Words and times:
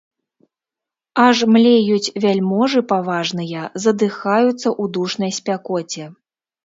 Аж 1.25 1.41
млеюць 1.55 2.13
вяльможы 2.25 2.79
паважныя, 2.93 3.69
задыхаюцца 3.87 4.51
ў 4.57 4.83
душнай 4.97 5.31
спякоце. 5.41 6.03